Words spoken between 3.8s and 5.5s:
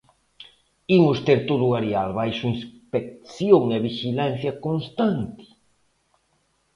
vixilancia constante?